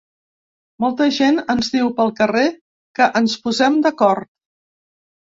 [0.83, 2.45] Molta gent ens diu pel carrer
[2.99, 4.29] que ens posem d’acord.